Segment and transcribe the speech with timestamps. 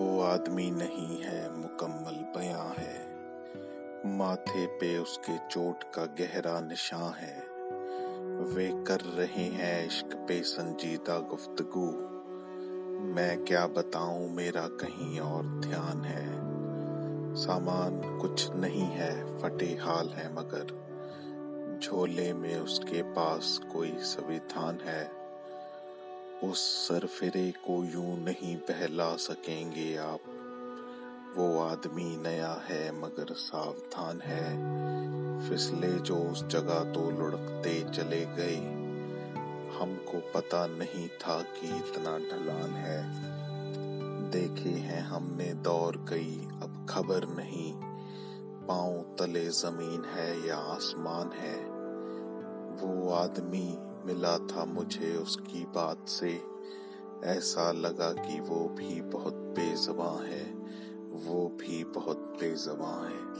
[0.00, 3.12] आदमी नहीं है, मुकम्मल बयां है।
[4.18, 7.38] माथे पे उसके चोट का गहरा निशान है।
[8.54, 11.86] वे कर रहे हैं इश्क पे संजीदा गुफ्तगु।
[13.14, 16.52] मैं क्या बताऊँ, मेरा कहीं और ध्यान है।
[17.34, 20.82] सामान कुछ नहीं है, फटे हाल है मगर।
[21.82, 25.21] झोले में उसके पास कोई संविधान है।
[26.44, 30.20] उस सरफिरे को यूँ नहीं बहला सकेंगे आप।
[31.36, 34.72] वो आदमी नया है, मगर सावधान है।
[35.48, 38.56] फिसले जो उस जगह तो लुढ़कते चले गए।
[39.80, 43.32] हमको पता नहीं था कि इतना ढलान है।
[44.30, 47.72] देखे हैं हमने दौर कई, अब खबर नहीं।
[48.66, 51.56] पाँव तले ज़मीन है या आसमान है।
[52.72, 56.42] वो आदमी मिला था मुझे उसकी बात से।
[57.24, 60.52] ऐसा लगा कि वो भी बहुत बेजबा है,
[61.26, 63.32] वो भी बहुत बेजबां है।